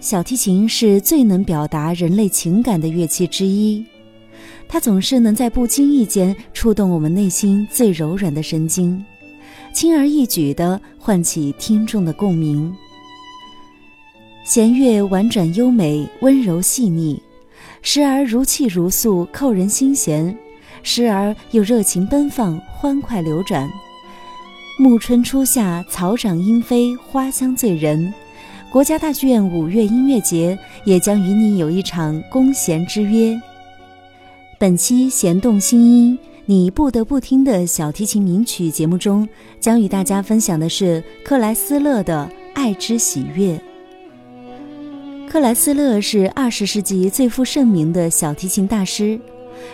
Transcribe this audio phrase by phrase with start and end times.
[0.00, 3.84] 小提琴是最能表达人类情感的乐器之一，
[4.66, 9.04] 它总是能在不经意间触动我们内心最柔软的神经，
[9.74, 12.74] 轻而易举地唤起听众的共鸣。
[14.42, 17.22] 弦乐婉转优美，温柔细腻，
[17.82, 20.34] 时而如泣如诉，扣人心弦；
[20.82, 23.70] 时而又热情奔放，欢快流转。
[24.78, 28.12] 暮春初夏，草长莺飞，花香醉人。
[28.70, 33.36] 国家大剧院五月音乐节也将与你有一场弓弦之约。
[34.60, 36.16] 本期弦动心音，
[36.46, 39.28] 你不得不听的小提琴名曲节目中，
[39.58, 43.60] 将与大家分享的是克莱斯勒的《爱之喜悦》。
[45.28, 49.18] 克莱斯勒是二十世纪最负盛名的小提琴大师，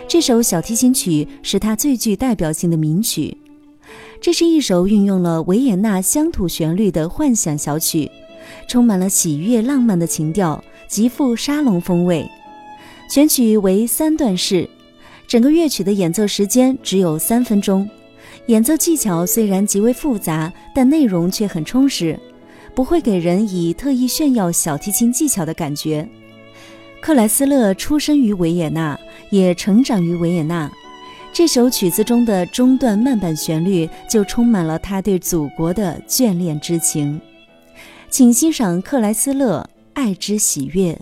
[0.07, 3.37] 这首小提琴曲是他最具代表性的名曲。
[4.19, 8.09] 这是一首运用了维也纳乡土旋律的幻想小曲，
[8.67, 12.29] 充满了喜悦浪漫的情调，极富沙龙风味。
[13.09, 14.69] 全曲为三段式，
[15.27, 17.89] 整个乐曲的演奏时间只有三分钟。
[18.47, 22.19] 演奏技巧虽然极为复杂，但内容却很充实，
[22.73, 26.07] 不会给人以特意炫耀小提琴技巧的感觉。
[27.01, 28.97] 克莱斯勒出生于维也纳，
[29.29, 30.71] 也成长于维也纳。
[31.33, 37.21] 这首曲子中的中段慢板旋律就充满了他对祖国的眷恋之情，
[38.17, 40.93] 请欣赏克莱斯勒《爱之喜悦》。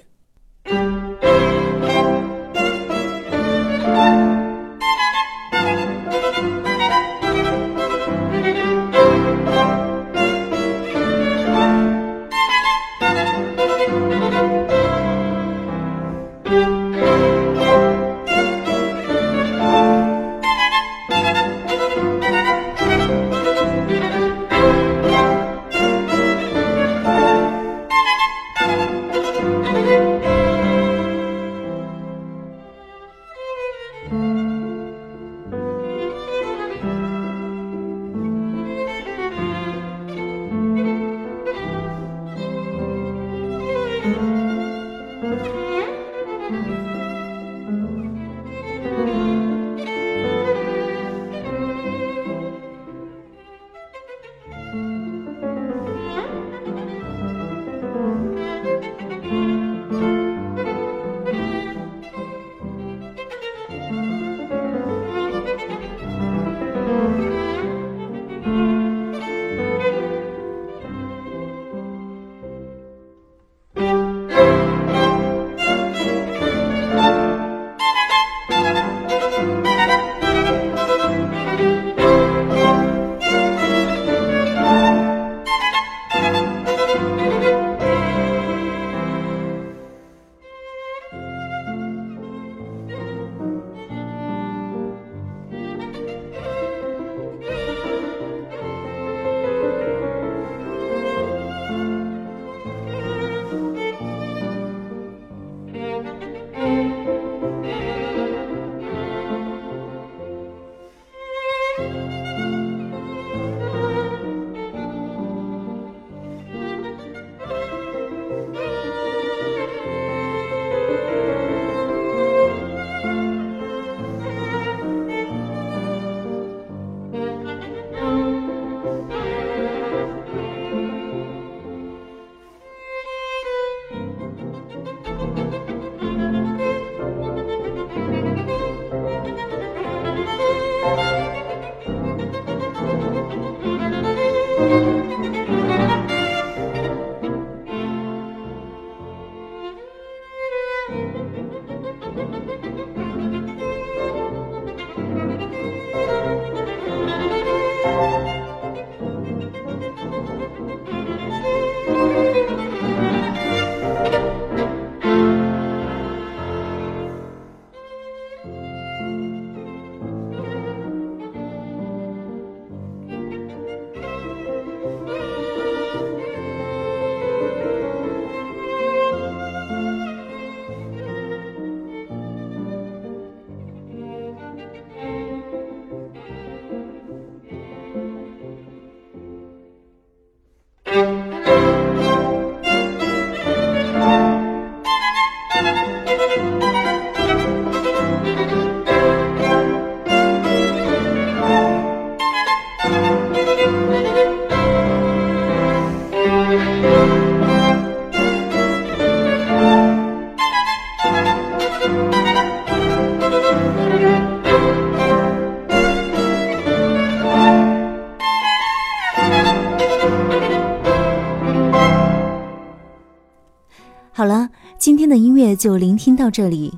[225.16, 226.74] 的音乐就聆听到这里。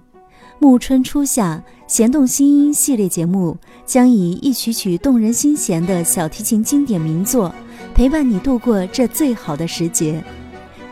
[0.60, 7.52] 暮春初夏，弦动心音系列节目将以一曲曲动人心弦的小提琴经典名作，
[7.96, 10.24] 陪伴你度过这最好的时节。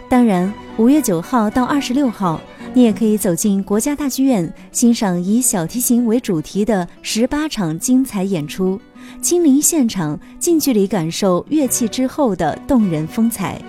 [0.10, 2.42] 当然，五月九号到二十六号，
[2.74, 8.82] 你也可以走进国家大剧院，欣赏以小提琴为主题的十八场精彩演出，
[9.22, 13.62] 亲临现场，近距离感受乐器之后的动人风采。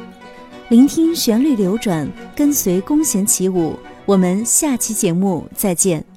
[0.68, 3.78] 聆听旋律流转，跟随弓弦起舞。
[4.04, 6.15] 我们下期节目再见。